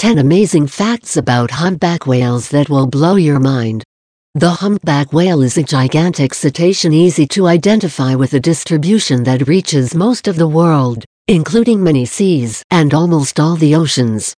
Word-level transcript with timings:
10 0.00 0.16
amazing 0.16 0.66
facts 0.66 1.18
about 1.18 1.50
humpback 1.50 2.06
whales 2.06 2.48
that 2.48 2.70
will 2.70 2.86
blow 2.86 3.16
your 3.16 3.38
mind. 3.38 3.84
The 4.32 4.48
humpback 4.48 5.12
whale 5.12 5.42
is 5.42 5.58
a 5.58 5.62
gigantic 5.62 6.32
cetacean 6.32 6.94
easy 6.94 7.26
to 7.26 7.46
identify 7.46 8.14
with 8.14 8.32
a 8.32 8.40
distribution 8.40 9.24
that 9.24 9.46
reaches 9.46 9.94
most 9.94 10.26
of 10.26 10.36
the 10.36 10.48
world, 10.48 11.04
including 11.28 11.82
many 11.82 12.06
seas 12.06 12.62
and 12.70 12.94
almost 12.94 13.38
all 13.38 13.56
the 13.56 13.74
oceans. 13.74 14.34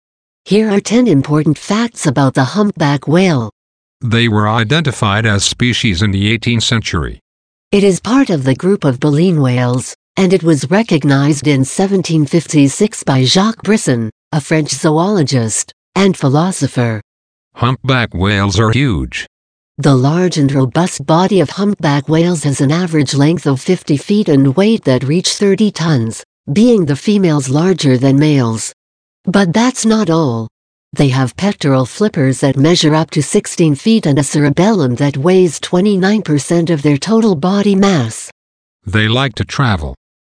Here 0.46 0.70
are 0.70 0.80
10 0.80 1.06
important 1.06 1.58
facts 1.58 2.06
about 2.06 2.32
the 2.32 2.56
humpback 2.56 3.06
whale. 3.06 3.50
They 4.00 4.28
were 4.28 4.48
identified 4.48 5.26
as 5.26 5.44
species 5.44 6.00
in 6.00 6.10
the 6.10 6.38
18th 6.38 6.62
century. 6.62 7.20
It 7.70 7.84
is 7.84 8.00
part 8.00 8.30
of 8.30 8.44
the 8.44 8.54
group 8.54 8.82
of 8.82 8.98
baleen 8.98 9.42
whales, 9.42 9.94
and 10.16 10.32
it 10.32 10.42
was 10.42 10.70
recognized 10.70 11.46
in 11.46 11.66
1756 11.68 13.02
by 13.04 13.24
Jacques 13.24 13.62
Brisson, 13.62 14.10
a 14.32 14.40
French 14.40 14.70
zoologist 14.70 15.72
and 15.96 16.16
philosopher. 16.16 17.00
Humpback 17.56 18.14
whales 18.14 18.60
are 18.60 18.70
huge. 18.70 19.26
The 19.78 19.94
large 19.94 20.38
and 20.38 20.52
robust 20.52 21.04
body 21.04 21.40
of 21.40 21.50
humpback 21.50 22.08
whales 22.08 22.44
has 22.44 22.60
an 22.60 22.70
average 22.70 23.12
length 23.12 23.46
of 23.46 23.60
50 23.60 23.96
feet 23.96 24.28
and 24.28 24.54
weight 24.54 24.84
that 24.84 25.02
reach 25.02 25.32
30 25.32 25.72
tons, 25.72 26.22
being 26.52 26.84
the 26.84 26.94
females 26.94 27.48
larger 27.48 27.98
than 27.98 28.20
males. 28.20 28.72
But 29.24 29.52
that's 29.52 29.84
not 29.84 30.10
all. 30.10 30.46
They 30.92 31.08
have 31.08 31.36
pectoral 31.36 31.84
flippers 31.84 32.38
that 32.38 32.56
measure 32.56 32.94
up 32.94 33.10
to 33.12 33.22
16 33.24 33.74
feet 33.74 34.06
and 34.06 34.18
a 34.18 34.22
cerebellum 34.22 34.94
that 34.96 35.16
weighs 35.16 35.58
29% 35.58 36.70
of 36.70 36.82
their 36.82 36.96
total 36.96 37.34
body 37.34 37.74
mass. 37.74 38.30
They 38.86 39.08
like 39.08 39.34
to 39.36 39.44
travel. 39.44 39.96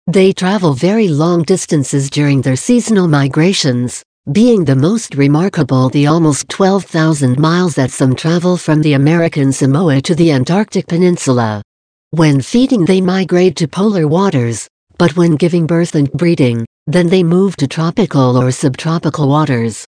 They 0.07 0.33
travel 0.33 0.73
very 0.73 1.07
long 1.07 1.43
distances 1.43 2.09
during 2.09 2.41
their 2.41 2.55
seasonal 2.55 3.07
migrations, 3.07 4.03
being 4.31 4.65
the 4.65 4.75
most 4.75 5.13
remarkable 5.13 5.89
the 5.89 6.07
almost 6.07 6.49
12,000 6.49 7.39
miles 7.39 7.75
that 7.75 7.91
some 7.91 8.15
travel 8.15 8.57
from 8.57 8.81
the 8.81 8.93
American 8.93 9.51
Samoa 9.51 10.01
to 10.01 10.15
the 10.15 10.31
Antarctic 10.31 10.87
Peninsula. 10.87 11.61
When 12.09 12.41
feeding 12.41 12.84
they 12.84 12.99
migrate 12.99 13.55
to 13.57 13.67
polar 13.67 14.07
waters, 14.07 14.67
but 14.98 15.15
when 15.15 15.35
giving 15.35 15.67
birth 15.67 15.93
and 15.93 16.11
breeding, 16.11 16.65
then 16.87 17.07
they 17.07 17.23
move 17.23 17.55
to 17.57 17.67
tropical 17.67 18.37
or 18.37 18.51
subtropical 18.51 19.29
waters. 19.29 19.85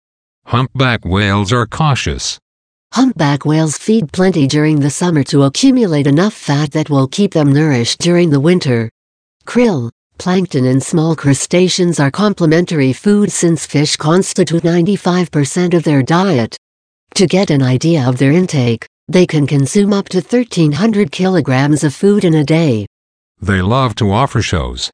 Humpback 0.47 1.05
whales 1.05 1.53
are 1.53 1.67
cautious. 1.67 2.39
Humpback 2.95 3.45
whales 3.45 3.77
feed 3.77 4.11
plenty 4.13 4.47
during 4.47 4.81
the 4.81 4.91
summer 4.91 5.23
to 5.25 5.43
accumulate 5.43 6.07
enough 6.07 6.33
fat 6.33 6.73
that 6.73 6.89
will 6.89 7.07
keep 7.07 7.35
them 7.35 7.53
nourished 7.53 8.01
during 8.01 8.31
the 8.31 8.41
winter. 8.41 8.91
Krill, 9.47 9.91
Plankton 10.19 10.67
and 10.67 10.83
small 10.83 11.15
crustaceans 11.15 12.01
are 12.01 12.11
complementary 12.11 12.93
food 12.93 13.31
since 13.31 13.65
fish 13.65 13.95
constitute 13.95 14.65
95% 14.65 15.75
of 15.75 15.85
their 15.85 16.03
diet. 16.03 16.57
To 17.15 17.27
get 17.29 17.51
an 17.51 17.63
idea 17.63 18.05
of 18.05 18.19
their 18.19 18.33
intake, 18.33 18.85
they 19.07 19.27
can 19.27 19.47
consume 19.47 19.93
up 19.93 20.09
to 20.09 20.19
1300 20.19 21.13
kilograms 21.13 21.85
of 21.85 21.95
food 21.95 22.25
in 22.25 22.35
a 22.35 22.45
day. 22.45 22.87
They 23.41 23.63
love 23.63 23.95
to 23.97 24.11
offer 24.11 24.43
shows. 24.43 24.91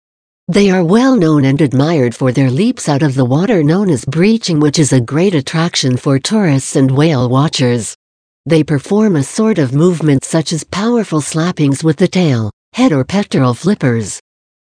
They 0.49 0.71
are 0.71 0.85
well 0.85 1.17
known 1.17 1.47
and 1.47 1.59
admired 1.63 2.15
for 2.15 2.31
their 2.31 2.51
leaps 2.51 2.87
out 2.87 3.03
of 3.03 3.15
the 3.15 3.25
water 3.25 3.65
known 3.65 3.89
as 3.89 4.05
breaching 4.05 4.61
which 4.61 4.79
is 4.79 4.93
a 4.93 5.01
great 5.01 5.35
attraction 5.35 5.97
for 5.97 6.19
tourists 6.19 6.77
and 6.77 6.91
whale 6.91 7.31
watchers. 7.31 7.97
They 8.45 8.63
perform 8.63 9.17
a 9.17 9.23
sort 9.23 9.59
of 9.59 9.73
movement 9.73 10.23
such 10.23 10.53
as 10.53 10.65
powerful 10.65 11.23
slappings 11.23 11.83
with 11.83 11.97
the 11.97 12.09
tail, 12.09 12.51
head 12.75 12.93
or 12.93 13.05
pectoral 13.05 13.55
flippers. 13.55 14.21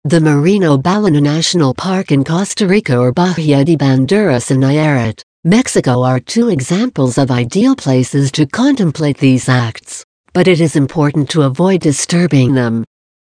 The 0.05 0.21
Marino 0.21 0.79
Ballena 0.79 1.21
National 1.21 1.75
Park 1.75 2.13
in 2.13 2.23
Costa 2.23 2.69
Rica 2.69 2.97
or 2.97 3.13
Bahia 3.13 3.65
de 3.65 3.77
Banderas 3.77 4.53
in 4.53 4.59
Nayarit, 4.59 5.23
Mexico 5.43 6.05
are 6.05 6.21
two 6.21 6.51
examples 6.51 7.19
of 7.19 7.33
ideal 7.33 7.75
places 7.75 8.31
to 8.33 8.47
contemplate 8.47 9.19
these 9.19 9.49
acts, 9.49 10.05
but 10.33 10.47
it 10.47 10.61
is 10.61 10.77
important 10.77 11.29
to 11.31 11.43
avoid 11.43 11.81
disturbing 11.81 12.55
them. 12.55 12.85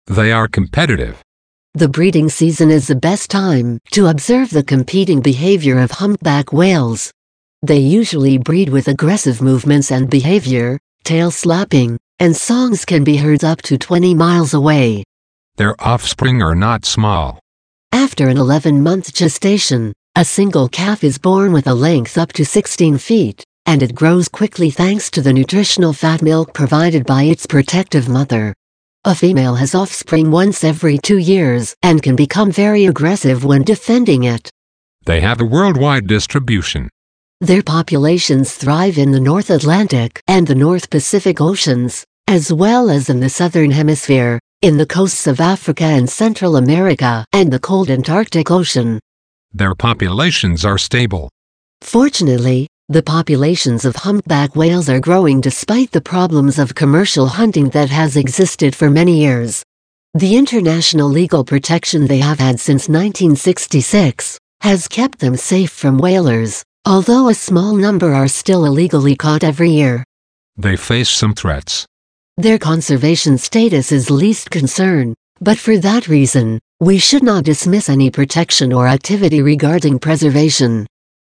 They 0.05 0.31
are 0.31 0.47
competitive. 0.47 1.21
The 1.73 1.89
breeding 1.89 2.29
season 2.29 2.69
is 2.69 2.85
the 2.85 2.95
best 2.95 3.31
time 3.31 3.79
to 3.91 4.05
observe 4.05 4.51
the 4.51 4.63
competing 4.63 5.21
behavior 5.21 5.79
of 5.79 5.89
humpback 5.89 6.53
whales. 6.53 7.11
They 7.63 7.79
usually 7.79 8.37
breed 8.37 8.69
with 8.69 8.87
aggressive 8.87 9.41
movements 9.41 9.91
and 9.91 10.07
behavior, 10.07 10.79
tail 11.03 11.31
slapping, 11.31 11.97
and 12.19 12.37
songs 12.37 12.85
can 12.85 13.03
be 13.03 13.17
heard 13.17 13.43
up 13.43 13.63
to 13.63 13.77
20 13.77 14.13
miles 14.13 14.53
away. 14.53 15.03
Their 15.59 15.75
offspring 15.81 16.41
are 16.41 16.55
not 16.55 16.85
small. 16.85 17.37
After 17.91 18.29
an 18.29 18.37
11-month 18.37 19.13
gestation, 19.13 19.91
a 20.15 20.23
single 20.23 20.69
calf 20.69 21.03
is 21.03 21.17
born 21.17 21.51
with 21.51 21.67
a 21.67 21.73
length 21.73 22.17
up 22.17 22.31
to 22.33 22.45
16 22.45 22.97
feet, 22.97 23.43
and 23.65 23.83
it 23.83 23.93
grows 23.93 24.29
quickly 24.29 24.69
thanks 24.69 25.11
to 25.11 25.21
the 25.21 25.33
nutritional 25.33 25.91
fat 25.91 26.21
milk 26.21 26.53
provided 26.53 27.05
by 27.05 27.23
its 27.23 27.45
protective 27.45 28.07
mother. 28.07 28.53
A 29.03 29.13
female 29.13 29.55
has 29.55 29.75
offspring 29.75 30.31
once 30.31 30.63
every 30.63 30.97
two 30.97 31.17
years 31.17 31.75
and 31.83 32.01
can 32.01 32.15
become 32.15 32.53
very 32.53 32.85
aggressive 32.85 33.43
when 33.43 33.63
defending 33.63 34.23
it. 34.23 34.49
They 35.03 35.19
have 35.19 35.41
a 35.41 35.45
worldwide 35.45 36.07
distribution. 36.07 36.87
Their 37.41 37.63
populations 37.63 38.53
thrive 38.53 38.97
in 38.97 39.11
the 39.11 39.19
North 39.19 39.49
Atlantic 39.49 40.21
and 40.25 40.47
the 40.47 40.55
North 40.55 40.89
Pacific 40.89 41.41
Oceans, 41.41 42.05
as 42.29 42.53
well 42.53 42.89
as 42.89 43.09
in 43.09 43.19
the 43.19 43.29
Southern 43.29 43.71
Hemisphere, 43.71 44.39
in 44.61 44.75
the 44.75 44.85
coasts 44.85 45.25
of 45.25 45.39
Africa 45.39 45.85
and 45.85 46.09
Central 46.09 46.57
America 46.57 47.25
and 47.31 47.49
the 47.51 47.59
cold 47.59 47.89
Antarctic 47.89 48.51
Ocean. 48.51 48.99
Their 49.53 49.73
populations 49.73 50.65
are 50.65 50.77
stable. 50.77 51.29
Fortunately, 51.81 52.67
the 52.89 53.01
populations 53.01 53.85
of 53.85 53.95
humpback 53.95 54.57
whales 54.57 54.89
are 54.89 54.99
growing 54.99 55.39
despite 55.39 55.91
the 55.91 56.01
problems 56.01 56.59
of 56.59 56.75
commercial 56.75 57.27
hunting 57.27 57.69
that 57.69 57.89
has 57.89 58.17
existed 58.17 58.75
for 58.75 58.89
many 58.89 59.21
years. 59.21 59.63
The 60.13 60.35
international 60.35 61.07
legal 61.07 61.45
protection 61.45 62.07
they 62.07 62.19
have 62.19 62.39
had 62.39 62.59
since 62.59 62.89
1966 62.89 64.37
has 64.59 64.89
kept 64.89 65.19
them 65.19 65.37
safe 65.37 65.71
from 65.71 65.99
whalers, 65.99 66.63
although 66.85 67.29
a 67.29 67.33
small 67.33 67.75
number 67.75 68.13
are 68.13 68.27
still 68.27 68.65
illegally 68.65 69.15
caught 69.15 69.45
every 69.45 69.69
year. 69.69 70.03
They 70.57 70.75
face 70.75 71.09
some 71.09 71.33
threats. 71.33 71.85
Their 72.39 72.57
conservation 72.57 73.37
status 73.37 73.91
is 73.91 74.09
least 74.09 74.49
concern, 74.49 75.13
but 75.41 75.57
for 75.57 75.77
that 75.79 76.07
reason, 76.07 76.57
we 76.79 76.97
should 76.97 77.21
not 77.21 77.43
dismiss 77.43 77.89
any 77.89 78.09
protection 78.09 78.71
or 78.71 78.87
activity 78.87 79.41
regarding 79.41 79.99
preservation. 79.99 80.87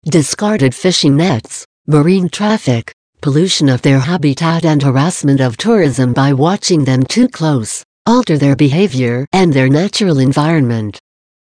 Discarded 0.07 0.75
fishing 0.75 1.15
nets, 1.15 1.67
marine 1.87 2.31
traffic, 2.31 2.91
pollution 3.21 3.69
of 3.69 3.83
their 3.83 3.99
habitat 3.99 4.65
and 4.65 4.83
harassment 4.83 5.43
of 5.43 5.59
tourism 5.59 6.15
by 6.15 6.33
watching 6.33 6.87
them 6.87 7.03
too 7.03 7.29
close, 7.29 7.85
alter 8.07 8.39
their 8.39 8.57
behavior 8.57 9.27
and 9.35 9.53
their 9.53 9.69
natural 9.69 10.21
environment. 10.21 10.99